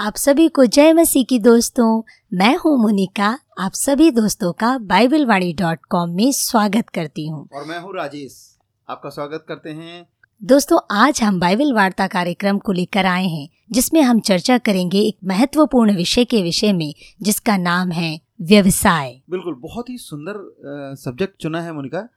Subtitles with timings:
[0.00, 2.02] आप सभी को जय मसीह की दोस्तों।
[2.32, 3.26] मैं हूँ मुनिका।
[3.58, 7.94] आप सभी दोस्तों का बाइबल वाणी डॉट कॉम में स्वागत करती हूँ। और मैं हूँ
[7.94, 8.56] राजेश।
[8.88, 10.06] आपका स्वागत करते हैं।
[10.42, 15.18] दोस्तों आज हम बाइबल वार्ता कार्यक्रम को लेकर आए हैं जिसमें हम चर्चा करेंगे एक
[15.24, 16.92] महत्वपूर्ण विषय के विषय में
[17.22, 22.08] जिसका नाम है व्यवसाय। बिल्कुल बहुत ही सुंदर सब्जेक्ट चुना है मुनिका।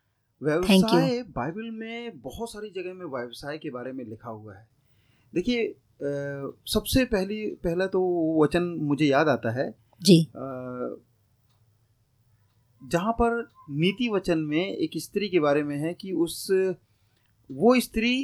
[0.41, 4.67] व्यवसाय बाइबल में बहुत सारी जगह में व्यवसाय के बारे में लिखा हुआ है।
[5.33, 8.01] देखिए सबसे पहली पहला तो
[8.43, 9.69] वचन मुझे याद आता है।
[10.01, 10.19] जी।
[12.81, 16.47] जहाँ पर नीति वचन में एक स्त्री के बारे में है कि उस
[17.49, 18.15] वो स्त्री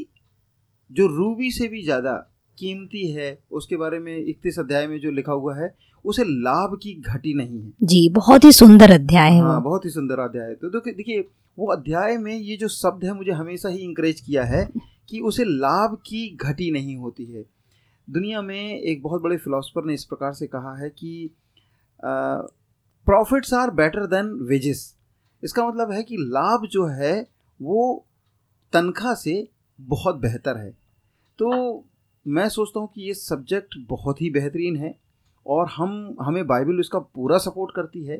[0.92, 2.14] जो रूबी से भी ज़्यादा
[2.58, 5.74] कीमती है उसके बारे में इकतीस अध्याय में जो लिखा हुआ है
[6.06, 9.90] उसे लाभ की घटी नहीं है। जी बहुत ही सुंदर अध्याय है हाँ बहुत ही
[9.90, 11.20] सुंदर अध्याय है। तो देखिए
[11.58, 14.68] वो अध्याय में ये जो शब्द है मुझे हमेशा ही इंकरेज किया है
[15.10, 17.44] कि उसे लाभ की घटी नहीं होती है।
[18.10, 21.30] दुनिया में एक बहुत बड़े फिलोसफर ने इस प्रकार से कहा है कि
[23.08, 24.96] profits are better than wages
[25.44, 27.28] इसका मतलब है कि लाभ जो है,
[27.60, 28.06] वो
[28.74, 29.48] तनख्वाह से
[29.80, 30.72] बहुत बेहतर है।
[31.40, 31.86] तो
[32.26, 34.94] मैं सोचता हूँ कि ये सब्जेक्ट बहुत ही बेहतरीन है
[35.46, 38.18] और हम, हमें बाइबल इसका पूरा सपोर्ट करती है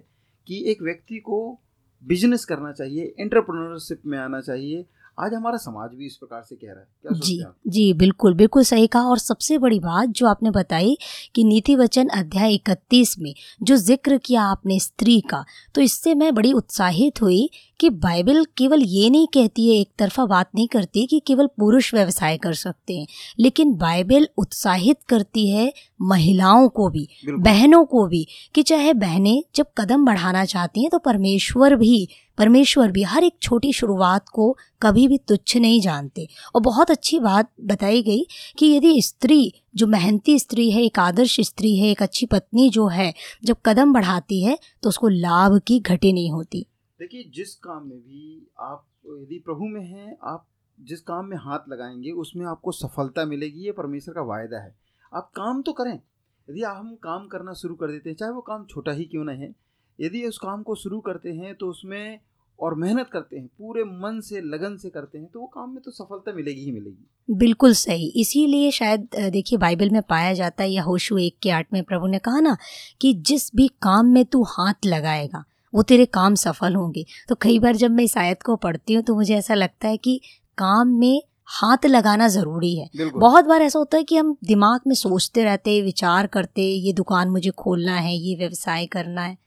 [0.48, 1.60] कि एक व्यक्ति को
[2.02, 4.86] बिज़नेस करना चाहिए एंटरप्रेन्योरशिप में आना चाहिए
[5.20, 8.64] आज हमारा समाज भी इस प्रकार से कह रहा है। क्या जी जी बिल्कुल बिल्कुल
[8.64, 10.98] सही कहा और सबसे बड़ी बात जो आपने बताई
[11.36, 15.44] कि नीति वचन अध्याय इकतीस में जो ज़िक्र किया आपने स्त्री का
[15.76, 20.26] तो इससे मैं बड़ी उत्साहित हुई कि बाइबल केवल ये नहीं कहती है एक तरफा
[20.26, 23.08] बात नहीं करती कि केवल पुरुष व्यवसाय कर सकते हैं
[23.40, 29.66] लेकिन बाइबल उत्साहित करती है महिलाओं को भी बहनों को भी कि चाहे बहनें जब
[29.78, 35.08] कदम बढ़ाना चाहती हैं तो परमेश्वर भी परमेश्वर भी हर एक छोटी शुरुआत को कभी
[35.08, 38.26] भी तुच्छ नहीं जानते। और बहुत अच्छी बात बताई गई
[38.58, 42.88] कि यदि स्त्री जो मेहनती स्त्री है एक आदर्श स्त्री है एक अच्छी पत्नी जो
[42.88, 46.66] है जब कदम बढ़ाती है तो उसको लाभ की घटी नहीं होती।
[47.00, 50.46] देखिए जिस काम में भी आप यदि प्रभु में हैं आप
[50.78, 54.76] जिस काम में हाथ लगाएँगे उसमें आपको सफलता मिलेगी ये परमेश्वर का वायदा है।
[55.12, 58.66] आप काम तो करें। यदि हम काम करना शुरू कर देते हैं, चाहे वो काम
[58.66, 59.54] छोटा ही क्यों ना है,
[60.00, 62.20] यदि उस काम को शुरू करते हैं तो उसमें
[62.60, 65.82] और मेहनत करते हैं, पूरे मन से, लगन से करते हैं तो वो काम में
[65.84, 70.70] तो सफलता मिलेगी ही मिलेगी। बिल्कुल सही। इसीलिए शायद देखिए, बाइबल में पाया जाता है
[70.72, 72.58] या होशु एक के आठ में, प्रभु ने कहा ना
[73.02, 75.44] कि जिस भी काम में तू हाथ लगाएगा,
[75.74, 79.04] वो तेरे काम सफल होंगे। तो कई बार जब मैं इस आयत को पढ़ती हूँ
[79.04, 80.20] तो मुझे ऐसा लगता है कि
[80.58, 84.96] काम में हाथ लगाना ज़रूरी है। बहुत बार ऐसा होता है कि हम दिमाग में
[84.96, 89.38] सोचते रहते विचार करते ये दुकान मुझे खोलना है ये व्यवसाय करना है।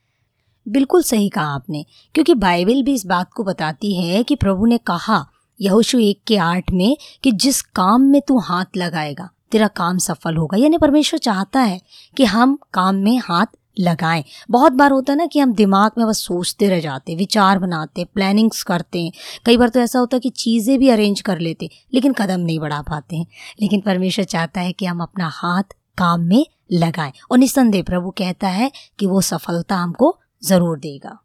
[0.66, 4.78] बिल्कुल सही कहा आपने क्योंकि बाइबल भी इस बात को बताती है कि प्रभु ने
[4.78, 5.24] कहा
[5.60, 10.36] यहोशु एक के आठ में कि जिस काम में तू हाथ लगाएगा तेरा काम सफल
[10.36, 11.80] होगा। यानी परमेश्वर चाहता है
[12.16, 13.46] कि हम काम में हाथ
[13.76, 17.58] लगाएँ। बहुत बार होता है ना कि हम दिमाग में बस सोचते रह जाते विचार
[17.58, 19.12] बनाते प्लानिंग्स करते हैं।
[19.46, 22.58] कई बार तो ऐसा होता है कि चीज़ें भी अरेंज कर लेते लेकिन कदम नहीं
[22.58, 23.26] बढ़ा पाते हैं।
[23.60, 26.44] लेकिन परमेश्वर चाहता है कि हम अपना हाथ काम में
[26.74, 31.18] लगाएँ। और निस्संदेह प्रभु कहता है कि वो सफलता हमको ज़रूर देगा।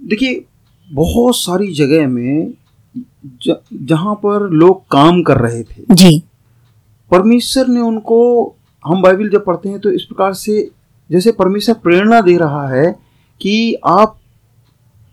[0.00, 0.44] देखिए
[0.88, 2.52] बहुत सारी जगह में
[3.34, 6.22] जहाँ पर लोग काम कर रहे थे। जी।
[7.10, 8.18] परमेश्वर ने उनको
[8.84, 10.60] हम बाइबल जब पढ़ते हैं तो इस प्रकार से
[11.10, 12.90] जैसे परमेश्वर प्रेरणा दे रहा है
[13.40, 14.16] कि आप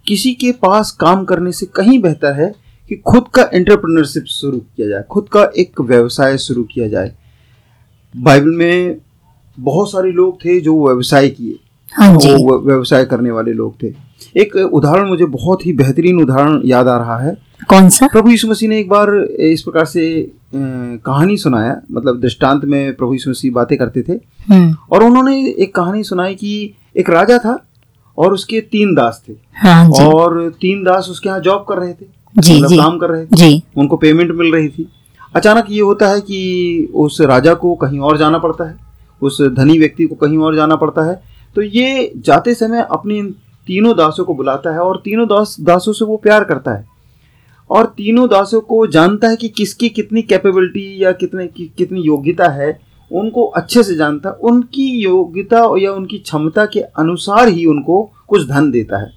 [0.07, 2.53] किसी के पास काम करने से कहीं बेहतर है
[2.89, 7.15] कि खुद का एंटरप्रेन्योरशिप शुरू किया जाए खुद का एक व्यवसाय शुरू किया जाए।
[8.15, 8.97] बाइबल में
[9.57, 11.59] बहुत सारे लोग थे जो व्यवसाय किए
[11.93, 13.93] हाँ वो व्यवसाय करने वाले लोग थे।
[14.37, 17.37] एक उदाहरण मुझे बहुत ही बेहतरीन उदाहरण याद आ रहा है।
[17.69, 18.07] कौन सा?
[18.07, 23.13] प्रभु यीशु मसीह ने एक बार इस प्रकार से कहानी सुनाया मतलब दृष्टांत में प्रभु
[23.13, 24.13] यीशु मसीह बातें करते थे।
[24.49, 27.67] हम्म। और उन्होंने एक कहानी सुनाई कि एक राजा था
[28.17, 31.93] और उसके तीन दास थे। हाँ जी। और तीन दास उसके यहाँ जॉब कर रहे
[31.93, 32.05] थे।
[32.37, 34.91] जी, मतलब जी, काम कर रहे थे। जी। उनको पेमेंट मिल रही थी।
[35.35, 38.75] अचानक ये होता है कि उस राजा को कहीं और जाना पड़ता है।
[39.21, 41.21] उस धनी व्यक्ति को कहीं और जाना पड़ता है।
[41.55, 43.21] तो ये जाते समय अपनी
[43.67, 46.85] तीनों दासों को बुलाता है और तीनों दास दासों से वो प्यार करता है।
[47.69, 52.47] और तीनों दासों को जानता है कि किसकी कितनी कैपेबिलिटी या कितने कि, कितनी योग्यता
[52.49, 52.79] है
[53.11, 58.47] उनको अच्छे से जानता है उनकी योग्यता या उनकी क्षमता के अनुसार ही उनको कुछ
[58.47, 59.11] धन देता है।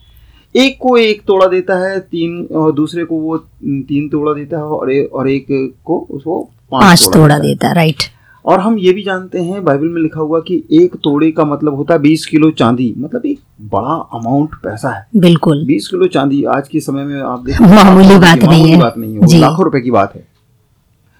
[0.54, 4.62] एक को एक तोड़ा देता है तीन और दूसरे को वो तीन तोड़ा देता है
[4.62, 5.46] और ए, और एक
[5.84, 8.02] को उसको पाँच तोड़ा देता है। राइट
[8.44, 11.74] और हम ये भी जानते हैं बाइबल में लिखा हुआ कि एक तोड़े का मतलब
[11.74, 16.42] होता है बीस किलो चांदी मतलब एक बड़ा अमाउंट पैसा है। बिल्कुल। बीस किलो चांदी
[16.44, 19.80] आज के समय में आप देखें मामूली बात नहीं है। बात नहीं है। लाखों रुपए
[19.80, 20.26] की बात है।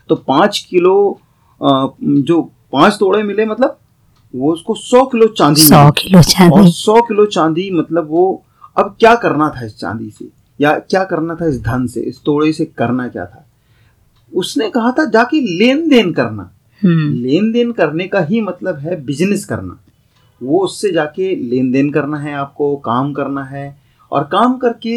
[0.08, 1.20] तो पाँच किलो
[1.60, 2.40] जो
[2.72, 3.78] पाँच तोड़े मिले मतलब
[4.34, 8.43] वो उसको सौ किलो चांदी सौ। किलो और चांदी सौ किलो चांदी मतलब वो
[8.76, 10.28] अब क्या करना था इस चांदी से?
[10.60, 12.00] या क्या करना था इस धन से?
[12.00, 13.46] इस तोड़े से करना क्या था?
[14.32, 16.50] उसने कहा था जाके लेन देन करना।
[16.82, 19.78] हम्म, लेन देन करने का ही मतलब है बिज़नेस करना।
[20.42, 23.76] वो उससे जाके लेन देन करना है आपको काम करना है।
[24.12, 24.96] और काम करके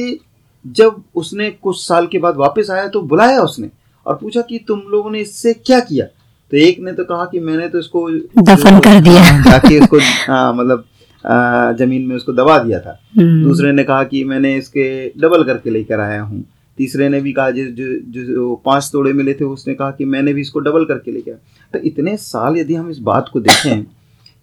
[0.66, 3.69] जब उसने कुछ साल के बाद वापस आया तो बुलाया उसने
[4.06, 6.06] और पूछा कि तुम लोगों ने इससे क्या किया?
[6.06, 8.10] तो एक ने तो कहा कि मैंने तो इसको
[8.42, 10.86] दफन कर दिया। जाके इसको हाँ, मतलब
[11.24, 14.86] आ, ज़मीन में उसको दबा दिया था। हम्म, दूसरे ने कहा कि मैंने इसके
[15.22, 16.44] डबल करके लेकर आया हूँ।
[16.78, 20.34] तीसरे ने भी कहा जो जो जो पाँच तोड़े मिले थे उसने कहा कि मैंने
[20.34, 21.39] भी इसको डबल करके लेके आया।
[21.74, 23.84] तो इतने साल यदि हम इस बात को देखें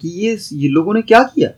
[0.00, 1.50] कि ये ये लोगों ने क्या किया?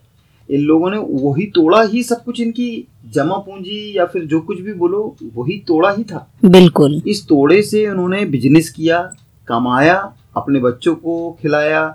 [0.49, 2.69] इन लोगों ने वही तोड़ा ही सब कुछ इनकी
[3.15, 5.01] जमा पूंजी या फिर जो कुछ भी बोलो
[5.35, 9.01] वही तोड़ा ही था। बिल्कुल। इस तोड़े से उन्होंने बिज़नेस किया
[9.49, 9.97] कमाया
[10.37, 11.87] अपने बच्चों को खिलाया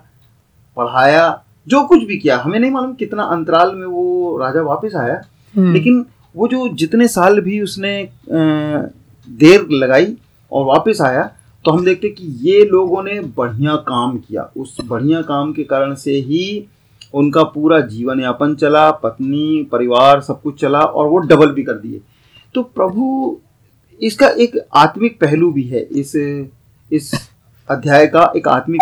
[0.78, 5.22] पढ़ाया जो कुछ भी किया। हमें नहीं मालूम कितना अंतराल में वो राजा वापस आया
[5.54, 6.06] हम्म, लेकिन
[6.36, 7.94] वो जो जितने साल भी उसने
[8.30, 10.16] देर लगाई
[10.52, 11.30] और वापस आया
[11.68, 15.96] तो हम देखते कि ये लोगों ने बढ़िया काम किया। उस बढ़िया काम के कारण
[15.96, 16.68] से ही
[17.14, 21.74] उनका पूरा जीवन यापन चला पत्नी परिवार सब कुछ चला और वो डबल भी कर
[21.74, 22.02] दिए।
[22.54, 23.38] तो प्रभु
[24.02, 26.16] इसका एक आत्मिक पहलू भी है। इस
[26.92, 27.30] इस
[27.70, 28.82] अध्याय का एक आत्मिक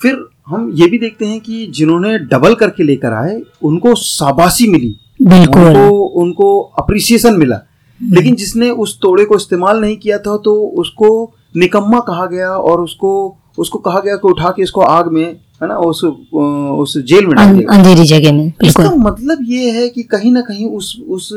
[0.00, 4.96] फिर हम ये भी देखते हैं कि जिन्होंने डबल करके लेकर आए उनको शाबाशी मिली।
[5.22, 7.60] बिल्कुल। उनको उनको अप्रिसिएशन मिला।
[8.00, 12.80] लेकिन जिसने उस तोड़े को इस्तेमाल नहीं किया था तो उसको निकम्मा कहा गया और
[12.80, 13.10] उसको
[13.58, 15.24] उसको कहा गया कि उठा के इसको आग में
[15.62, 19.88] है ना उस उस जेल में डाल अं- अंधेरी जगह में इसका मतलब ये है
[19.88, 21.32] कि कहीं ना कहीं उस उस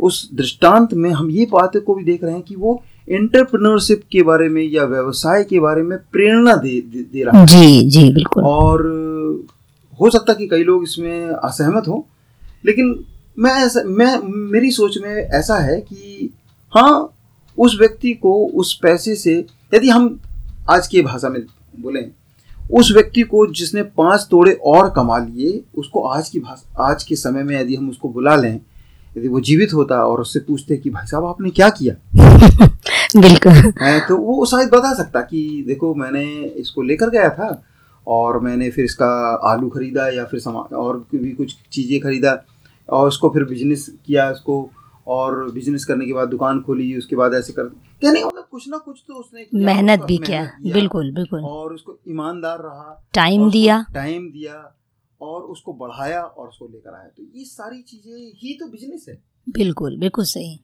[0.00, 4.22] उस दृष्टांत में हम ये बात को भी देख रहे हैं कि वो एंटरप्रेन्योरशिप के
[4.22, 8.12] बारे में या व्यवसाय के बारे में प्रेरणा दे दे, दे रहा है। जी जी
[8.12, 8.82] बिल्कुल। और
[10.00, 12.06] हो सकता है कि कई लोग इसमें असहमत हो
[12.66, 12.94] लेकिन
[13.38, 14.18] मैं ऐसा मैं
[14.52, 16.30] मेरी सोच में ऐसा है कि
[16.72, 16.92] हाँ
[17.58, 20.20] उस व्यक्ति को उस पैसे से यदि हम
[20.70, 21.42] आज की भाषा में
[21.80, 22.10] बोलें
[22.72, 27.16] उस व्यक्ति को जिसने पाँच तोड़े और कमा लिए उसको आज की भाषा आज के
[27.16, 28.60] समय में यदि हम उसको बुला लें
[29.18, 31.94] यदि वो जीवित होता और उससे पूछते कि भाई साहब आपने क्या किया?
[33.20, 37.62] बिल्कुल। है तो वो शायद बता सकता कि देखो मैंने इसको लेकर गया था
[38.06, 42.44] और मैंने फिर इसका आलू खरीदा या फिर सामान और भी कुछ चीज़ें खरीदा
[42.90, 44.70] और उसको फिर बिज़नेस किया उसको
[45.08, 48.68] और बिज़नेस करने के बाद दुकान खोली उसके बाद ऐसे कर कहने का मतलब कुछ
[48.68, 53.84] ना कुछ तो उसने मेहनत भी किया बिल्कुल बिल्कुल। और उसको ईमानदार रहा टाइम दिया।
[53.94, 54.74] टाइम दिया
[55.20, 59.18] और उसको बढ़ाया और उसको लेकर आया। तो ये सारी चीज़ें ही तो बिज़नेस है।
[59.48, 60.58] बिल्कुल बिल्कुल सही।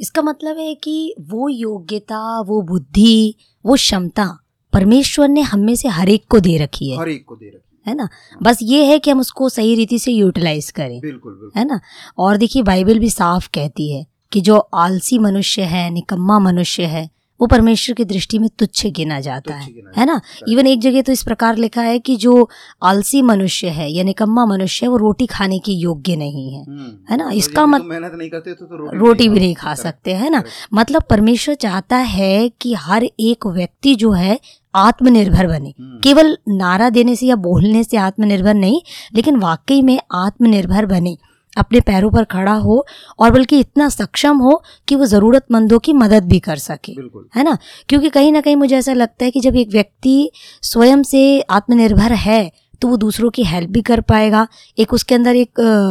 [0.00, 3.34] इसका मतलब है कि वो योग्यता वो बुद्धि
[3.64, 4.26] वो क्षमता
[4.72, 7.48] परमेश्वर ने हम में से हर एक को दे रखी है। हर एक को दे
[7.48, 8.08] रखी है ना?
[8.42, 11.80] बस ये है कि हम उसको सही रीति से यूटिलाइज करें। बिल्कुल बिल्कुल। है ना?
[12.18, 17.10] और देखिए बाइबल भी साफ़ कहती है कि जो आलसी मनुष्य है निकम्मा मनुष्य है
[17.42, 20.20] वो परमेश्वर की दृष्टि में तुच्छ गिना जाता है गिना है ना?
[20.48, 22.48] इवन एक जगह तो इस प्रकार लिखा है कि जो
[22.82, 27.12] आलसी मनुष्य है या निकम्मा मनुष्य है वो रोटी खाने के योग्य नहीं है हम्म।
[27.12, 27.30] है ना?
[27.30, 30.30] इसका यदि मत मेहनत नहीं करते तो, तो रोटी, रोटी भी नहीं खा सकते। है
[30.30, 30.42] ना?
[30.74, 34.40] मतलब परमेश्वर चाहता है कि हर एक व्यक्ति जो है
[34.74, 38.80] आत्मनिर्भर बने। हम्म, केवल नारा देने से या बोलने से आत्मनिर्भर नहीं
[39.14, 41.18] लेकिन वाकई में आत्मनिर्भर बने।
[41.56, 42.86] अपने पैरों पर खड़ा हो
[43.18, 46.92] और बल्कि इतना सक्षम हो कि वो ज़रूरतमंदों की मदद भी कर सके।
[47.36, 47.58] है ना?
[47.88, 50.30] क्योंकि कहीं ना कहीं मुझे ऐसा लगता है कि जब एक व्यक्ति
[50.62, 55.36] स्वयं से आत्मनिर्भर है तो वो दूसरों की हेल्प भी कर पाएगा। एक उसके अंदर
[55.36, 55.50] एक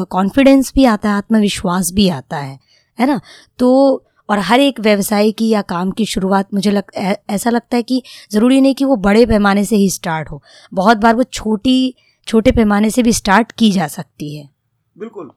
[0.10, 2.60] कॉन्फिडेंस भी आता है आत्मविश्वास भी आता है।
[3.00, 3.22] है ना?
[3.60, 3.96] तो
[4.30, 7.84] और हर एक व्यवसाय की या काम की शुरुआत मुझे लग ऐ- ऐसा लगता है
[7.84, 11.96] कि ज़रूरी नहीं कि वो बड़े पैमाने से ही स्टार्ट हो। बहुत बार वो छोटी
[12.27, 14.50] छोटे पैमाने से भी स्टार्ट की जा सकती है।
[14.98, 15.32] बिल्कुल।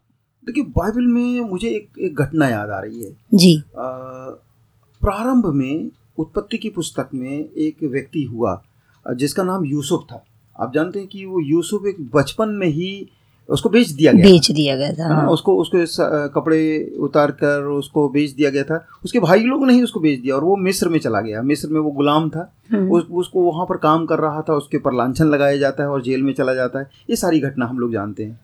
[0.47, 6.59] देखिए बाइबल में मुझे एक एक घटना याद आ रही है। जी। प्रारंभ में उत्पत्ति
[6.59, 8.63] की पुस्तक में एक व्यक्ति हुआ
[9.07, 10.25] जिसका नाम यूसुफ था।
[10.61, 13.09] आप जानते हैं कि वो यूसुफ एक बचपन में ही
[13.49, 17.65] उसको बेच दिया गया बेच दिया गया था है। हाँ। उसको उसको कपड़े उतार कर
[17.65, 20.57] उसको बेच दिया गया था। उसके भाई लोग ने ही उसको बेच दिया और वो
[20.57, 24.07] मिस्र में चला गया। मिस्र में वो गुलाम था। हम्म, उस, उसको वहाँ पर काम
[24.07, 26.91] कर रहा था उसके ऊपर लांछन लगाया जाता है और जेल में चला जाता है।
[27.11, 28.41] ये सारी घटना हम लोग जानते हैं।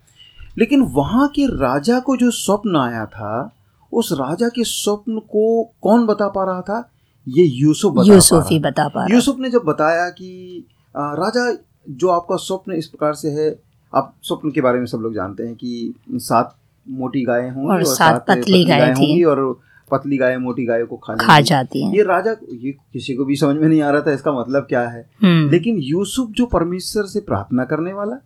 [0.59, 3.50] लेकिन वहाँ के राजा को जो स्वप्न आया था
[3.92, 6.90] उस राजा के स्वप्न को कौन बता पा रहा था?
[7.26, 10.64] ये यूसुफ बता यूसुफ ही बता पा रहा। यूसुफ ने जब बताया कि
[10.97, 11.57] राजा
[11.88, 13.50] जो आपका स्वप्न इस प्रकार से है
[13.92, 17.76] आप स्वप्न के बारे में सब लोग जानते हैं कि सात मोटी गायें होंगी और
[17.76, 21.97] और सात पतली गायें होंगी और पतली गाय मोटी गाय को खा खा जाती है।
[21.97, 24.80] ये राजा ये किसी को भी समझ में नहीं आ रहा था इसका मतलब क्या
[24.88, 28.16] है। हम्म, लेकिन यूसुफ जो परमेश्वर से प्रार्थना करने वाला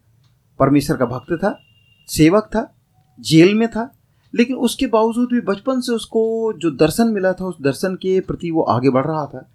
[0.59, 1.59] परमेश्वर का भक्त था
[2.09, 2.75] सेवक था,
[3.21, 3.95] जेल में था,
[4.35, 8.51] लेकिन उसके बावजूद भी बचपन से उसको जो दर्शन मिला था, उस दर्शन के प्रति
[8.51, 9.51] वो आगे बढ़ रहा था।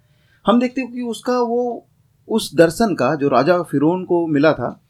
[0.46, 1.86] हम देखते हैं कि उसका वो,
[2.28, 4.80] उस दर्शन का जो राजा फिरौन को मिला था,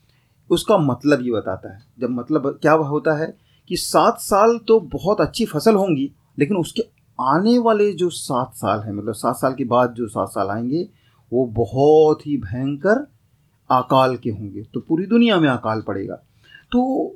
[0.51, 3.37] उसका मतलब ये बताता है। जब मतलब क्या होता है
[3.69, 6.83] कि सात साल तो बहुत अच्छी फ़सल होंगी, लेकिन उसके
[7.21, 10.89] आने वाले जो सात साल हैं मतलब सात साल के बाद जो सात साल आएँगे,
[11.33, 13.11] वो बहुत ही भयंकर
[13.71, 16.15] अकाल के होंगे। तो पूरी दुनिया में अकाल पड़ेगा।
[16.73, 17.11] तो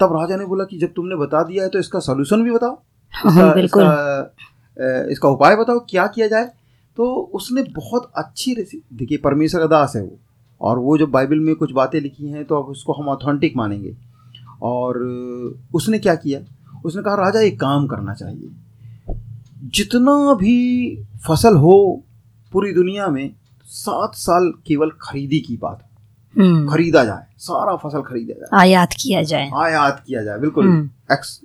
[0.00, 2.78] तब राजा ने बोला कि जब तुमने बता दिया है तो इसका सोल्यूशन भी बताओ।
[3.12, 6.50] हाँ, इसका, बिल्कुल। इसका, इसका उपाय बताओ क्या किया जाए?
[6.96, 10.18] तो उसने बहुत अच्छी देखिए परमेश्वर का दास है वो।
[10.60, 13.94] और वो जब बाइबल में कुछ बातें लिखी हैं तो अब उसको हम ऑथेंटिक मानेंगे।
[14.62, 14.98] और
[15.74, 16.40] उसने क्या किया?
[16.84, 18.50] उसने कहा राजा एक काम करना चाहिए।
[19.74, 22.02] जितना भी फ़सल हो
[22.52, 23.30] पूरी दुनिया में
[23.66, 25.85] सात साल केवल खरीदी की बात
[26.38, 30.88] खरीदा जाए सारा फ़सल खरीदा जाए। आयात किया जाए। आयात किया जाए बिल्कुल हम्म,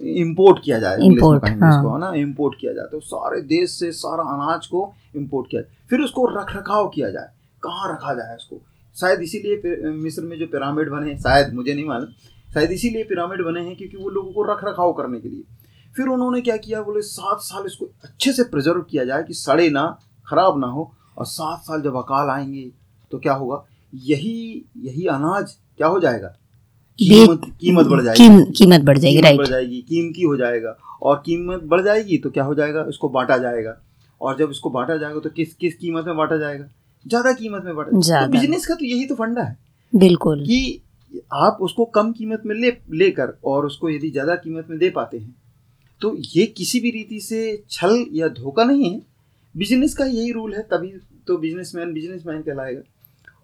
[0.07, 2.11] इम्पोर्ट किया जाए कहेंगे हाँ। ना?
[2.15, 6.25] इम्पोर्ट किया जाए तो सारे देश से सारा अनाज को इम्पोर्ट किया जाए। फिर उसको
[6.39, 7.27] रख रखाव किया जाए।
[7.63, 8.61] कहाँ रखा जाए उसको?
[8.95, 12.09] शायद इसीलिए मिस्र में जो पिरामिड बने हैं शायद मुझे नहीं मालूम।
[12.53, 15.43] शायद इसीलिए पिरामिड बने हैं क्योंकि वो लोगों को रख रखाव करने के लिए।
[15.95, 16.81] फिर उन्होंने क्या किया?
[16.81, 19.85] बोले सात साल इसको अच्छे से प्रिजर्व किया जाए कि सड़े ना
[20.27, 22.71] खराब ना हो और सात साल जब अकाल आएँगे
[23.11, 23.63] तो क्या होगा?
[23.93, 26.27] यही यही अनाज क्या हो जाएगा?
[26.99, 30.75] कीमत कीमत बढ़ जाएगी। कीम, कीमत बढ़ जाएगी कीमत बढ़ राइट जाएगी कीमती हो जाएगा।
[31.01, 32.85] और कीमत बढ़ जाएगी तो क्या हो जाएगा?
[32.89, 33.75] इसको बांटा जाएगा।
[34.21, 36.65] और जब इसको बांटा जाएगा तो किस किस कीमत में बांटा जाएगा?
[37.05, 39.57] ज़्यादा कीमत में बांटा ज़्यादा। तो बिज़नेस का तो यही तो फंडा है।
[39.93, 40.81] बिल्कुल। कि
[41.35, 45.17] आप उसको कम कीमत में ले लेकर और उसको यदि ज़्यादा कीमत में दे पाते
[45.17, 45.35] हैं
[46.01, 48.99] तो ये किसी भी रीति से छल या धोखा नहीं है।
[49.55, 50.93] बिज़नेस का यही रूल है तभी
[51.27, 52.81] तो बिजनेसमैन बिजनेसमैन कहलाएगा।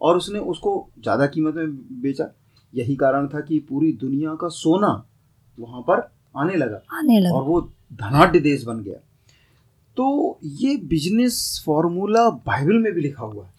[0.01, 2.31] और उसने उसको ज़्यादा कीमत में बेचा।
[2.73, 4.91] यही कारण था कि पूरी दुनिया का सोना
[5.57, 7.61] वहाँ पर आने लगा आने लगा। और वो
[7.93, 8.99] धनाढ़ देश बन गया।
[9.97, 13.51] तो ये बिज़नेस फॉर्मूला बाइबल में भी लिखा हुआ है।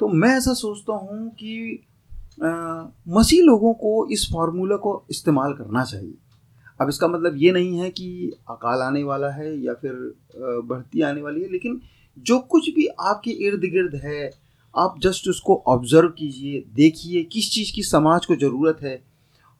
[0.00, 1.84] तो मैं ऐसा सोचता हूँ कि
[3.08, 6.14] मसीह लोगों को इस फार्मूला को इस्तेमाल करना चाहिए।
[6.80, 9.92] अब इसका मतलब ये नहीं है कि अकाल आने वाला है या फिर
[10.64, 11.80] बढ़ती आने वाली है लेकिन
[12.26, 14.30] जो कुछ भी आपके इर्द गिर्द है
[14.74, 19.00] आप जस्ट उसको ऑब्ज़र्व कीजिए, देखिए किस चीज़ की समाज को ज़रूरत है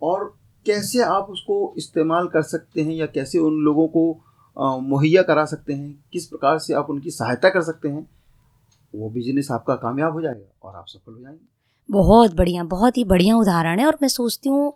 [0.03, 0.25] और
[0.67, 5.73] कैसे आप उसको इस्तेमाल कर सकते हैं या कैसे उन लोगों को मुहैया करा सकते
[5.73, 8.07] हैं, किस प्रकार से आप उनकी सहायता कर सकते हैं,
[8.95, 11.51] वो बिज़नेस आपका कामयाब हो जाएगा और आप सफल हो जाएँगे।
[11.89, 14.73] बहुत बढ़िया, बहुत ही बढ़िया उदाहरण है और मैं सोचती हूँ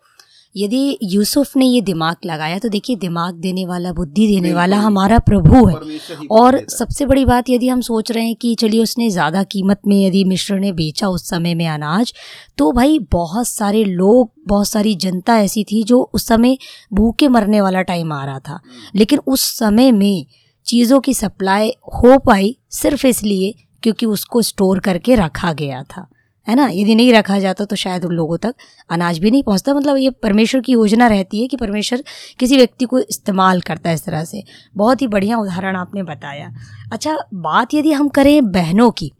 [0.56, 5.18] यदि यूसुफ ने ये दिमाग लगाया तो देखिए दिमाग देने वाला बुद्धि देने वाला हमारा
[5.20, 9.42] प्रभु है। और सबसे बड़ी बात यदि हम सोच रहे हैं कि चलिए उसने ज़्यादा
[9.42, 12.12] कीमत में यदि मिश्र ने बेचा उस समय में अनाज
[12.58, 16.58] तो भाई बहुत सारे लोग बहुत सारी जनता ऐसी थी जो उस समय
[16.92, 18.60] भूखे मरने वाला टाइम आ रहा था।
[18.96, 20.26] लेकिन उस समय में
[20.66, 26.08] चीज़ों की सप्लाई हो पाई सिर्फ़ इसलिए क्योंकि उसको स्टोर करके रखा गया था।
[26.46, 26.68] है ना?
[26.72, 28.54] यदि नहीं रखा जाता तो शायद उन लोगों तक
[28.90, 32.02] अनाज भी नहीं पहुँचता। मतलब ये परमेश्वर की योजना रहती है कि परमेश्वर
[32.38, 34.42] किसी व्यक्ति को इस्तेमाल करता है इस तरह से।
[34.76, 36.52] बहुत ही बढ़िया उदाहरण आपने बताया।
[36.92, 39.12] अच्छा बात यदि हम करें बहनों की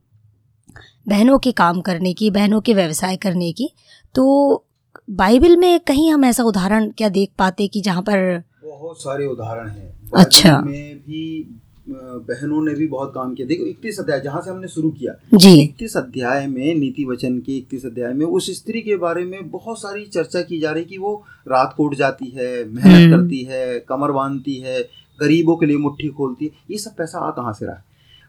[1.09, 3.69] बहनों के काम करने की बहनों के व्यवसाय करने की
[4.15, 4.65] तो
[5.11, 8.19] बाइबल में कहीं हम ऐसा उदाहरण क्या देख पाते कि जहाँ पर
[8.65, 11.23] बहुत सारे उदाहरण हैं। अच्छा। में भी
[11.89, 15.63] बहनों ने भी बहुत काम किया। देखो इकतीस अध्याय जहाँ से हमने शुरू किया। जी।
[15.63, 19.79] इकतीस अध्याय में नीति वचन के इकतीस अध्याय में उस स्त्री के बारे में बहुत
[19.79, 23.43] सारी चर्चा की जा रही कि वो रात को उठ जाती है मेहनत हम्म। करती
[23.43, 24.83] है कमर बांधती है
[25.21, 27.85] गरीबों के लिए मुट्ठी खोलती है। ये सब पैसा आ कहाँ से रहा है?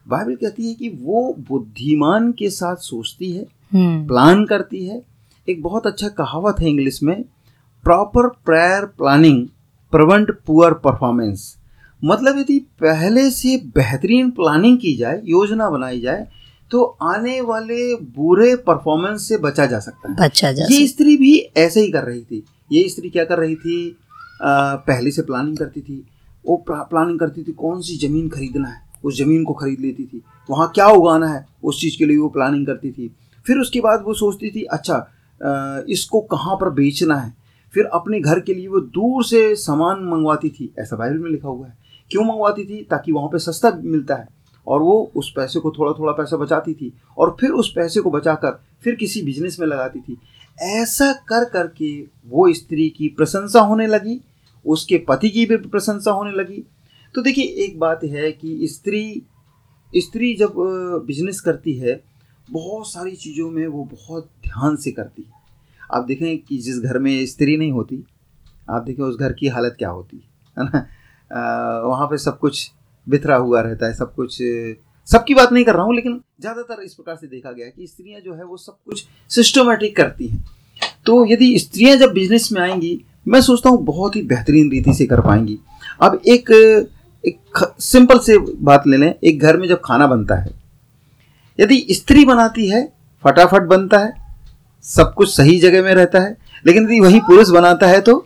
[0.08, 5.04] बाइबल कहती है कि वो बुद्धिमान के साथ सोचती है हम्म। प्लान करती है।
[5.50, 7.24] एक बहुत अच्छा कहावत है इंग्लिश में
[7.84, 9.48] proper prior planning
[9.92, 11.57] prevent poor performance
[12.04, 16.27] मतलब यदि पहले से बेहतरीन प्लानिंग की जाए योजना बनाई जाए
[16.72, 21.38] तो आने वाले बुरे परफॉर्मेंस से बचा जा सकता है। बच्चा जा ये स्त्री भी
[21.38, 23.98] ऐसे ही कर रही थी। ये स्त्री क्या कर रही थी?
[24.42, 26.08] आ, पहले से प्लानिंग करती थी।
[26.48, 28.82] वो प्लानिंग करती थी कौन सी ज़मीन खरीदना है?
[29.04, 31.46] उस ज़मीन को खरीद लेती थी। वहाँ क्या उगाना है?
[31.63, 34.96] उस चीज़ के लिए वो प्लानिंग करती थी। फिर उसके बाद वो सोचती थी अच्छा
[35.42, 37.34] आ, इसको कहाँ पर बेचना है?
[37.74, 41.48] फिर अपने घर के लिए वो दूर से सामान मंगवाती थी। ऐसा बाइबल में लिखा
[41.48, 42.84] हुआ है। क्यों मंगवाती थी?
[42.84, 44.28] ताकि वहाँ पे सस्ता मिलता है।
[44.68, 48.12] और वो उस पैसे को थोड़ा थोड़ा पैसा बचाती थी। और फिर उस पैसे को
[48.12, 50.18] बचाकर फिर किसी बिज़नेस में लगाती थी।
[50.60, 54.22] ऐसा कर करके वो स्त्री की प्रशंसा होने लगी।
[54.66, 56.64] उसके पति की भी प्रशंसा होने लगी।
[57.16, 59.22] तो देखिए, एक बात है कि स्त्री
[59.96, 60.54] स्त्री जब
[61.08, 62.04] बिज़नेस करती है,
[62.52, 65.32] बहुत सारी चीज़ों में वो बहुत ध्यान से करती है।
[65.94, 68.04] आप देखें कि जिस घर में स्त्री नहीं होती,
[68.70, 70.24] आप देखें उस घर की हालत क्या होती,
[70.60, 70.88] है ना?
[71.32, 72.70] वहाँ पे सब कुछ
[73.08, 74.38] बिखरा हुआ रहता है, सब कुछ,
[75.08, 77.88] सबकी बात नहीं कर रहा हूँ, लेकिन ज़्यादातर इस प्रकार से देखा गया है कि
[77.88, 80.44] स्त्रियाँ जो है वो सब कुछ सिस्टमेटिक करती हैं।
[81.06, 85.06] तो यदि स्त्रियाँ जब बिज़नेस में आएँगी, मैं सोचता हूँ बहुत ही बेहतरीन रीति से
[85.06, 85.58] कर पाएँगी।
[86.02, 86.52] अब एक
[87.24, 90.52] एक सिंपल से बात ले लें, एक घर में जब खाना बनता है,
[91.60, 92.84] यदि स्त्री बनाती है,
[93.24, 94.14] फटाफट बनता है,
[94.86, 98.26] सब कुछ सही जगह में रहता है, लेकिन यदि वही पुरुष बनाता है तो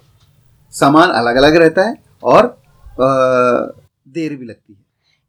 [0.74, 2.58] सामान अलग अलग रहता है और
[2.94, 4.80] देर भी लगती है।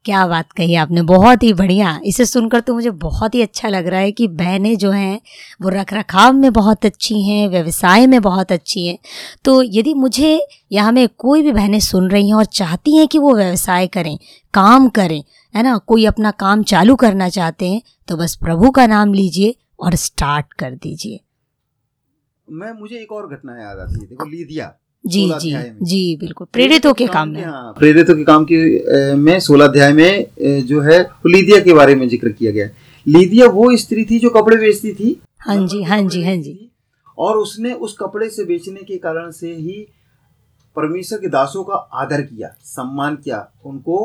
[0.05, 3.87] क्या बात कही आपने बहुत ही बढ़िया। इसे सुनकर तो मुझे बहुत ही अच्छा लग
[3.87, 5.21] रहा है कि बहनें जो हैं
[5.63, 8.99] वो रख रखाव में बहुत अच्छी हैं व्यवसाय में बहुत अच्छी हैं।
[9.45, 13.19] तो यदि मुझे यहाँ में कोई भी बहनें सुन रही हैं और चाहती हैं कि
[13.19, 14.17] वो व्यवसाय करें
[14.55, 15.23] काम करें
[15.55, 19.55] है ना कोई अपना काम चालू करना चाहते हैं तो बस प्रभु का नाम लीजिए
[19.81, 21.21] और स्टार्ट कर दीजिए।
[22.49, 26.87] मैं मुझे एक और घटना याद आती है देखो लीदिया जी जी जी बिल्कुल। प्रेरित
[26.99, 28.57] के काम में। हाँ प्रेरितों के काम की
[29.17, 32.69] में सोलह अध्याय में जो है लीदिया के बारे में ज़िक्र किया गया।
[33.07, 36.71] लीदिया वो स्त्री थी जो कपड़े बेचती थी। हाँ जी हाँ जी हाँ जी।
[37.19, 39.87] और उसने उस कपड़े से बेचने के कारण से ही
[40.77, 43.99] परमेश्वर के दासों का आदर किया सम्मान किया। उनको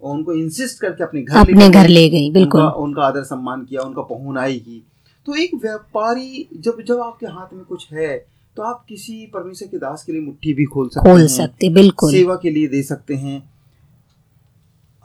[0.00, 3.82] उनको इंसिस्ट करके अपने घर अपने घर ले गई बिल्कुल। उनका, उनका आदर सम्मान किया
[3.82, 4.82] उनका पहुनाई की।
[5.26, 8.14] तो एक व्यापारी जब जब आपके हाथ में कुछ है
[8.56, 11.68] तो आप किसी परमेश्वर के दास के लिए मुट्ठी भी खोल सकते खोल हैं सकते
[11.68, 13.42] बिल्कुल। सेवा के लिए दे सकते हैं।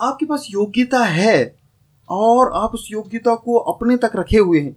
[0.01, 1.55] आपके पास योग्यता है
[2.09, 4.75] और आप उस योग्यता को अपने तक रखे हुए हैं।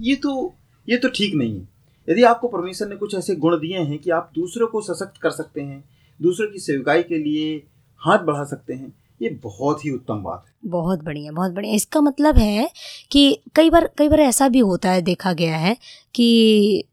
[0.00, 0.54] ये तो
[0.88, 1.68] ये तो ठीक नहीं है।
[2.08, 5.30] यदि आपको परमेश्वर ने कुछ ऐसे गुण दिए हैं कि आप दूसरों को सशक्त कर
[5.30, 5.84] सकते हैं
[6.20, 7.62] दूसरों की सेवकाई के लिए
[8.00, 12.00] हाथ बढ़ा सकते हैं ये बहुत ही उत्तम बात है। बहुत बढ़िया बहुत बढ़िया। इसका
[12.00, 12.70] मतलब है
[13.10, 15.76] कि कई बार कई बार ऐसा भी होता है देखा गया है
[16.14, 16.84] कि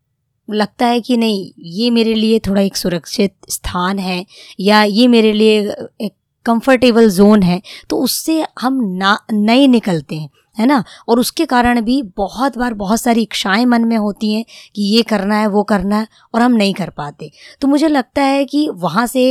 [0.49, 4.25] लगता है कि नहीं ये मेरे लिए थोड़ा एक सुरक्षित स्थान है
[4.59, 5.59] या ये मेरे लिए
[6.01, 6.11] एक
[6.45, 10.83] कंफर्टेबल जोन है तो उससे हम ना नए निकलते हैं है ना?
[11.09, 14.43] और उसके कारण भी बहुत बार बहुत सारी इच्छाएँ मन में होती हैं
[14.75, 18.21] कि ये करना है वो करना है और हम नहीं कर पाते। तो मुझे लगता
[18.21, 19.23] है कि वहाँ से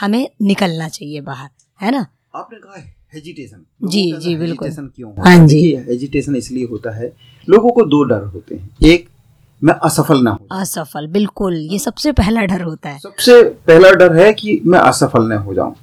[0.00, 1.50] हमें निकलना चाहिए बाहर
[1.80, 2.06] है ना?
[2.34, 2.82] आपने कहा
[3.14, 5.46] हेजिटेशन जी जी बिल्कुल। क्यों हाँ?
[5.46, 7.12] जी। हेजिटेशन इसलिए होता है
[7.48, 9.08] लोगों को दो डर होते हैं। एक
[9.62, 14.16] मैं असफल ना हो असफल बिल्कुल। ये सबसे पहला डर होता है। सबसे पहला डर
[14.16, 15.74] है कि मैं असफल न हो जाऊँ।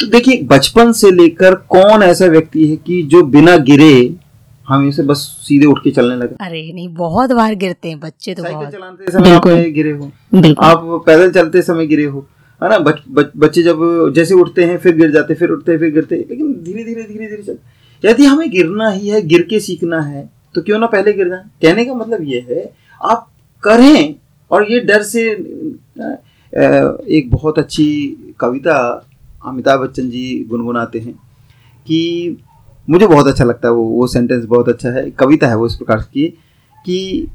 [0.00, 3.94] तो देखिए बचपन से लेकर कौन ऐसा व्यक्ति है कि जो बिना गिरे
[4.68, 6.34] हमेशा बस सीधे उठ के चलने लगे?
[6.40, 10.10] अरे नहीं बहुत बार गिरते हैं बच्चे तो साइकिल चलाते समय आप गिरे हो।
[10.60, 12.26] आप पैदल चलते समय गिरे हो
[12.60, 12.78] है ना?
[12.78, 16.16] बच, बच, बच्चे जब जैसे उठते हैं फिर गिर जाते फिर उठते हैं फिर गिरते
[16.30, 17.58] लेकिन धीरे धीरे धीरे धीरे चल।
[18.02, 21.42] यदि हमें गिरना ही है गिर के सीखना है। तो क्यों ना पहले गिर जाए?
[21.62, 23.28] कहने का मतलब ये है आप
[23.62, 24.14] करें
[24.50, 25.30] और ये डर से
[27.16, 27.86] एक बहुत अच्छी
[28.40, 29.06] कविता
[29.46, 31.12] अमिताभ बच्चन जी गुनगुनाते हैं
[31.86, 32.36] कि
[32.90, 35.74] मुझे बहुत अच्छा लगता है वो वो सेंटेंस बहुत अच्छा है कविता है वो इस
[35.74, 36.38] प्रकार की
[36.86, 37.28] कि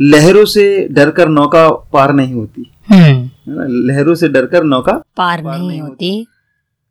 [0.00, 3.30] लहरों से डरकर नौका पार नहीं होती। हम्म।
[3.88, 6.26] लहरों से डरकर नौका पार, पार नहीं, नहीं होती।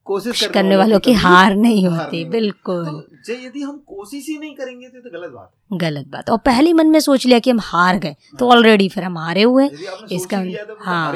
[0.05, 4.88] कोशिश करने वालों की हार नहीं होती। बिल्कुल। तो यदि हम कोशिश ही नहीं करेंगे
[4.88, 7.60] तो, तो गलत बात है। गलत बात और पहली मन में सोच लिया कि हम
[7.62, 9.69] हार गए तो ऑलरेडी हाँ। फिर हम हारे हुए
[10.12, 11.13] इसका तो हाँ।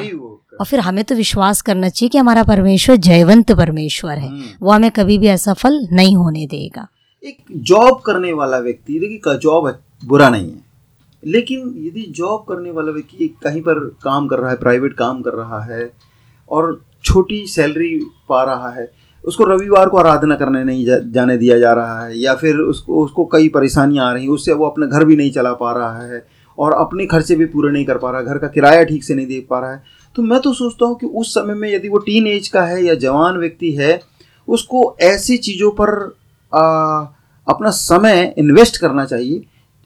[0.60, 4.72] और फिर हमें तो विश्वास करना चाहिए कि हमारा परमेश्वर जयवंत परमेश्वर है। हम्म। वो
[4.72, 6.88] हमें कभी भी असफल नहीं होने देगा।
[7.24, 10.74] एक जॉब करने वाला व्यक्ति देखिए जॉब बुरा नहीं है।
[11.26, 15.32] लेकिन यदि जॉब करने वाला व्यक्ति कहीं पर काम कर रहा है प्राइवेट काम कर
[15.32, 15.94] रहा है
[16.50, 21.60] और छोटी सैलरी पा रहा है उसको रविवार को आराधना करने नहीं जा, जाने दिया
[21.60, 24.86] जा रहा है या फिर उसको उसको कई परेशानियाँ आ रही हैं उससे वो अपना
[24.86, 28.12] घर भी नहीं चला पा रहा है और अपने खर्चे भी पूरे नहीं कर पा
[28.12, 29.84] रहा घर का किराया ठीक से नहीं दे पा रहा है
[30.16, 32.86] तो मैं तो सोचता हूँ कि उस समय में यदि वो टीन एज का है
[32.86, 34.02] या जवान व्यक्ति है
[34.48, 36.16] उसको ऐसी चीज़ों पर
[36.54, 36.68] आ,
[37.48, 39.46] अपना समय इन्वेस्ट करना चाहिए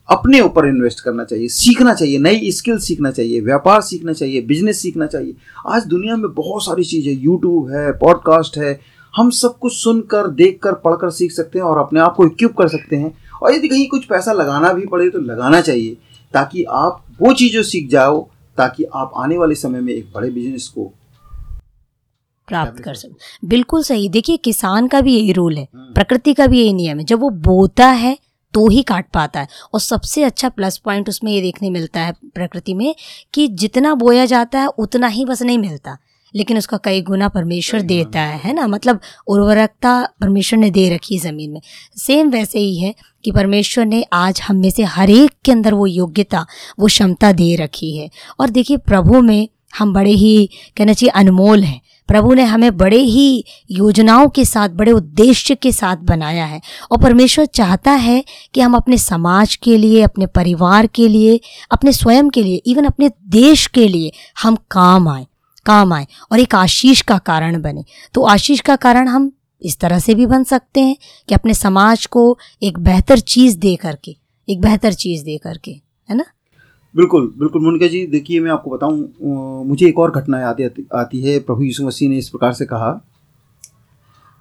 [0.09, 4.81] अपने ऊपर इन्वेस्ट करना चाहिए सीखना चाहिए नई स्किल सीखना चाहिए व्यापार सीखना चाहिए बिज़नेस
[4.81, 5.35] सीखना चाहिए।
[5.67, 10.73] आज दुनिया में बहुत सारी चीज़ें यूट्यूब है पॉडकास्ट है हम सब कुछ सुनकर देखकर
[10.75, 13.87] पढ़कर सीख सकते हैं और अपने आप को इक्विप कर सकते हैं। और यदि कहीं
[13.87, 15.97] कुछ पैसा लगाना भी पड़े तो लगाना चाहिए
[16.33, 18.21] ताकि आप वो चीज़ें सीख जाओ
[18.57, 20.91] ताकि आप आने वाले समय में एक बड़े बिज़नेस को
[22.47, 26.47] प्राप्त कर सकते बिल्कुल सही। देखिए किसान का भी यही रोल है हम्म। प्रकृति का
[26.47, 28.17] भी यही नियम है। जब वो बोता है
[28.53, 32.13] तो ही काट पाता है। और सबसे अच्छा प्लस पॉइंट उसमें ये देखने मिलता है
[32.25, 32.93] प्रकृति में
[33.33, 35.97] कि जितना बोया जाता है उतना ही बस नहीं मिलता।
[36.35, 38.67] लेकिन उसका कई गुना परमेश्वर देता है है ना?
[38.67, 41.61] मतलब उर्वरकता परमेश्वर ने दे रखी है ज़मीन में।
[41.97, 45.73] सेम वैसे ही है कि परमेश्वर ने आज हम में से हर एक के अंदर
[45.73, 46.45] वो योग्यता
[46.79, 48.09] वो क्षमता दे रखी है।
[48.39, 52.97] और देखिए प्रभु में हम बड़े ही कहना चाहिए अनमोल हैं। प्रभु ने हमें बड़े
[52.97, 56.61] ही योजनाओं के साथ बड़े उद्देश्य के साथ बनाया है।
[56.91, 61.39] और परमेश्वर चाहता है कि हम अपने समाज के लिए अपने परिवार के लिए
[61.71, 64.11] अपने स्वयं के लिए इवन अपने देश के लिए
[64.41, 65.25] हम काम आए।
[65.67, 69.99] काम आए और एक आशीष का कारण बने। तो आशीष का कारण हम इस तरह
[69.99, 70.95] से भी बन सकते हैं
[71.29, 74.15] कि अपने समाज को एक बेहतर चीज़ दे करके
[74.47, 75.71] एक बेहतर चीज़ दे करके
[76.09, 76.23] है ना?
[76.95, 80.61] बिल्कुल बिल्कुल। मोनिका जी देखिए मैं आपको बताऊँ मुझे एक और घटना याद
[80.95, 82.91] आती है। प्रभु यीशु मसीह ने इस प्रकार से कहा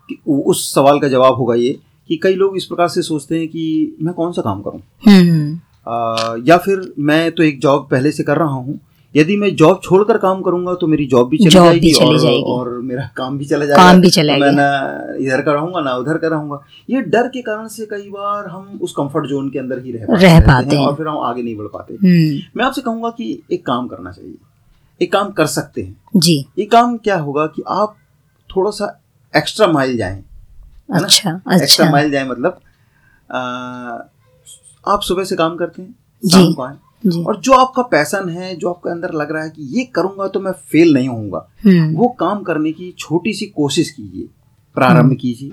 [0.09, 1.79] कि उस सवाल का जवाब होगा ये
[2.11, 4.81] कि कई लोग इस प्रकार से सोचते हैं कि मैं कौन सा काम करूँ?
[5.03, 8.79] हम्म। या फिर मैं तो एक जॉब पहले से कर रहा हूँ
[9.17, 12.19] यदि मैं जॉब छोड़कर काम करूँगा तो मेरी जॉब भी चली जाएगी, भी चली और,
[12.19, 15.53] जाएगी। और मेरा काम भी चला जाएगा। काम भी चला तो मैं ना इधर का
[15.53, 19.27] रहूँगा ना उधर का रहूँगा। ये डर के कारण से कई बार हम उस कंफर्ट
[19.27, 21.67] जोन के अंदर ही रह पाते, रह पाते हैं। और फिर हम आगे नहीं बढ़
[21.67, 24.35] पाते। हम्म। मैं आपसे कहूँगा कि एक काम करना चाहिए।
[25.01, 27.97] एक काम कर सकते हैं। जी। ये काम क्या होगा कि आप
[28.51, 28.87] थोड़ा सा
[29.35, 30.23] एक्स्ट्रा माइल जाए
[30.95, 32.61] अच्छा एक्स्ट्रा माइल जाए मतलब
[34.89, 35.95] आप सुबह से काम करते हैं
[36.61, 36.75] आए।
[37.07, 40.41] और जो आपका पैसन है जो आपके अंदर लग रहा है कि ये करूँगा तो
[40.41, 44.29] मैं फेल नहीं होऊँगा हम्म। वो काम करने की छोटी सी कोशिश कीजिए
[44.77, 45.53] प्रारंभ हम्म। कीजिए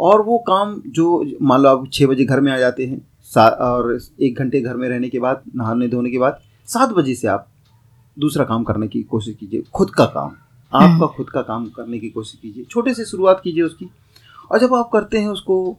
[0.00, 3.00] और वो काम जो मान लो आप छः बजे घर में आ जाते हैं
[3.60, 7.28] और एक घंटे घर में रहने के बाद नहाने धोने के बाद सात बजे से
[7.28, 7.48] आप
[8.16, 10.36] दूसरा काम करने की कोशिश कीजिए खुद का काम
[10.72, 13.88] आपका हम्म। खुद का काम करने की कोशिश कीजिए छोटे से शुरुआत कीजिए उसकी
[14.50, 15.76] और जब आप करते हैं उसको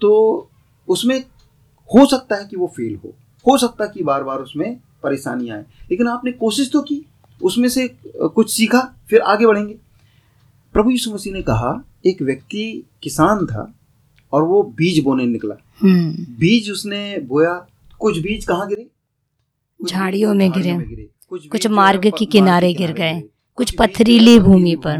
[0.00, 0.12] तो
[0.88, 1.18] उसमें
[1.90, 3.12] हो सकता है कि वो फेल हो
[3.48, 7.06] हो सकता कि बार बार उसमें परेशानी आए। लेकिन आपने कोशिश तो की
[7.42, 9.74] उसमें से कुछ सीखा फिर आगे बढ़ेंगे।
[10.72, 13.74] प्रभु यीशु मसीह ने कहा एक व्यक्ति किसान था
[14.32, 17.66] और वो बीज बोने निकला। हम्म। बीज उसने बोया
[17.98, 18.86] कुछ बीज कहाँ गिरे?
[19.86, 23.22] झाड़ियों में गिरे। कुछ, कुछ मार्ग के किनारे गिर गए।
[23.56, 24.98] कुछ पथरीली भूमि पर।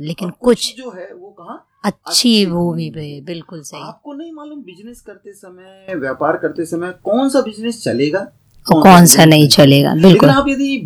[0.00, 1.66] लेकिन कुछ जो है वो कहा?
[1.84, 7.28] अच्छी भूमि पे बिल्कुल सही। आपको नहीं मालूम बिज़नेस करते समय व्यापार करते समय कौन
[7.28, 8.20] सा बिज़नेस चलेगा
[8.66, 9.94] कौन, कौन सा नहीं चलेगा?
[9.94, 10.76] बिल्कुल। आप यदि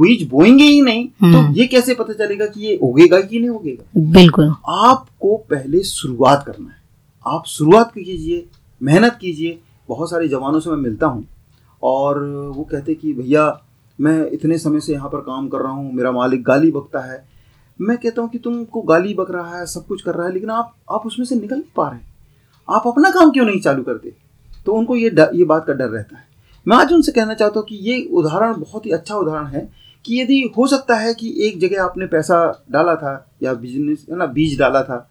[0.00, 3.50] बीज बोएँगे ही नहीं तो हम्म। ये कैसे पता चलेगा कि ये उगेगा कि नहीं
[3.50, 3.84] उगेगा?
[4.12, 6.76] बिल्कुल। आपको पहले शुरुआत करना है।
[7.26, 8.44] आप शुरुआत कीजिए
[8.80, 11.26] मेहनत कीजिए। बहुत सारे जवानों से मैं मिलता हूँ
[11.82, 12.18] और
[12.56, 13.44] वो कहते कि भैया
[13.98, 17.24] मैं इतने समय से यहाँ पर काम कर रहा हूँ मेरा मालिक गाली बकता है
[17.80, 20.50] मैं कहता हूँ कि तुमको गाली बक रहा है, सब कुछ कर रहा है, लेकिन
[20.50, 22.00] आप आप उसमें से निकल नहीं पा रहे
[22.68, 24.12] आप अपना काम क्यों नहीं चालू करते?
[24.66, 26.24] तो उनको ये ये बात का डर रहता है।
[26.66, 29.68] मैं आज उनसे कहना चाहता हूँ कि ये उदाहरण बहुत ही अच्छा उदाहरण है
[30.04, 33.12] कि यदि हो सकता है कि एक जगह आपने पैसा डाला था
[33.42, 35.08] या बिज़नेस है ना, बीज डाला था,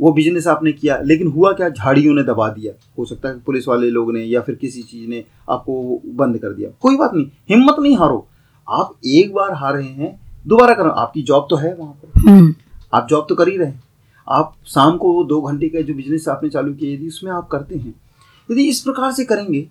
[0.00, 1.68] वो बिज़नेस आपने किया, लेकिन हुआ क्या?
[1.68, 5.08] झाड़ियों ने दबा दिया। हो सकता है पुलिस वाले लोग ने या फिर किसी चीज़
[5.10, 8.26] ने आपको बंद कर दिया। कोई बात नहीं, हिम्मत नहीं हारो।
[8.68, 12.54] आप एक बार हारे हैं दोबारा करो आपकी जॉब तो है वहाँ पर। हम्म।
[12.92, 13.82] आप जॉब तो कर ही रहे हैं।
[14.28, 17.76] आप शाम को दो घंटे का जो बिज़नेस आपने चालू किया यदि उसमें आप करते
[17.76, 17.94] हैं
[18.48, 19.66] यदि इस प्रकार से करेंगे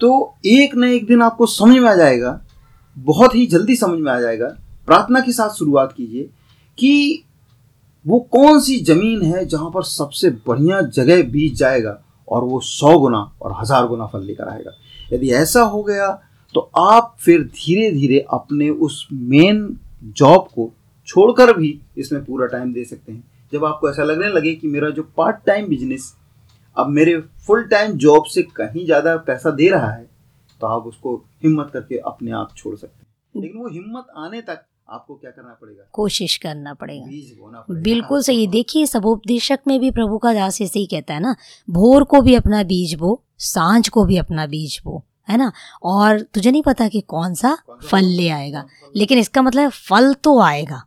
[0.00, 2.40] तो एक न एक दिन आपको समझ में आ जाएगा
[2.96, 4.46] बहुत ही जल्दी समझ में आ जाएगा।
[4.88, 6.28] प्रार्थना के साथ शुरुआत कीजिए
[6.78, 7.24] कि
[8.06, 11.98] वो कौन सी ज़मीन है जहाँ पर सबसे बढ़िया जगह बीज जाएगा
[12.28, 14.72] और वो सौ गुना और हज़ार गुना फल लेकर आएगा।
[15.12, 16.08] यदि ऐसा हो गया
[16.54, 19.64] तो आप फिर धीरे धीरे अपने उस मेन
[20.02, 20.70] जॉब को
[21.08, 24.90] छोड़कर भी इसमें पूरा टाइम दे सकते हैं। जब आपको ऐसा लगने लगे कि मेरा
[24.90, 26.12] जो पार्ट टाइम बिज़नेस
[26.76, 30.04] अब मेरे फुल टाइम जॉब से कहीं ज़्यादा पैसा दे रहा है
[30.60, 34.64] तो आप उसको हिम्मत करके अपने आप छोड़ सकते हैं। लेकिन वो हिम्मत आने तक
[34.88, 35.84] आपको क्या करना पड़ेगा?
[35.92, 40.86] कोशिश करना पड़ेगा। पड़ेगा। बिल्कुल सही। देखिए सबोपदेशक में भी प्रभु का दास ऐसे ही
[40.86, 41.34] कहता है ना
[41.68, 45.52] भोर को भी अपना बीज बो साँझ को भी अपना बीज बो। है ना?
[45.82, 50.40] और तुझे नहीं पता कि कौन सा फल ले आएगा। लेकिन इसका मतलब फल तो
[50.40, 50.82] आएगा।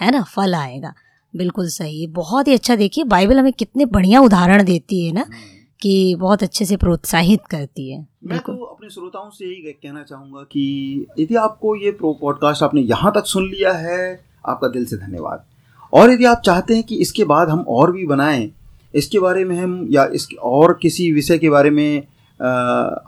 [0.00, 0.22] है ना?
[0.22, 0.94] फल आएगा।
[1.36, 5.34] बिल्कुल सही। बहुत ही अच्छा देखिए बाइबल हमें कितने बढ़िया उदाहरण देती है ना हम्म।
[5.80, 10.42] कि बहुत अच्छे से प्रोत्साहित करती है। मैं तो अपने श्रोताओं से यही कहना चाहूँगा
[10.42, 14.96] कि यदि आपको ये प्रो पॉडकास्ट आपने यहाँ तक सुन लिया है आपका दिल से
[14.96, 15.44] धन्यवाद।
[15.92, 18.50] और यदि आप चाहते हैं कि इसके बाद हम और भी बनाएँ
[18.94, 22.06] इसके बारे में हम या इसके और किसी विषय के बारे में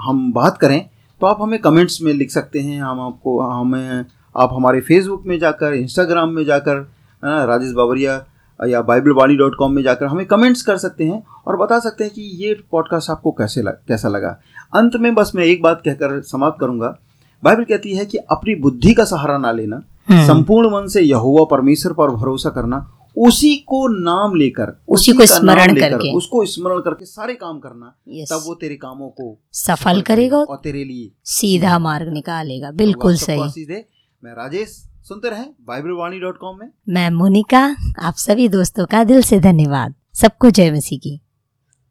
[0.01, 0.81] हम बात करें
[1.21, 5.39] तो आप हमें कमेंट्स में लिख सकते हैं। हम आपको हमें आप हमारे फेसबुक में
[5.39, 6.77] जाकर इंस्टाग्राम में जाकर
[7.23, 8.25] राजेश बाबरिया
[8.61, 12.05] या बाइबल वाणी डॉट कॉम में जाकर हमें कमेंट्स कर सकते हैं और बता सकते
[12.05, 14.37] हैं कि ये पॉडकास्ट आपको कैसे लग, कैसा लगा।
[14.75, 16.97] अंत में बस मैं एक बात कहकर समाप्त करूँगा।
[17.43, 21.45] बाइबल कहती है कि अपनी बुद्धि का सहारा ना लेना हम्म, संपूर्ण मन से यहोवा
[21.47, 22.79] परमेश्वर पर भरोसा करना
[23.17, 28.31] उसी को नाम लेकर उसी को स्मरण करके। उसको स्मरण करके सारे काम करना yes,
[28.31, 33.51] तब वो तेरे कामों को सफल करेगा और तेरे लिए सीधा मार्ग निकालेगा। बिल्कुल सही।
[33.51, 33.85] सीधे
[34.25, 34.69] मैं राजेश
[35.09, 39.95] सुनते रहे बाइबलवाणी डॉट कॉम में। मैं मोनिका आप सभी दोस्तों का दिल से धन्यवाद।
[40.15, 41.21] सबको जय मसीह की।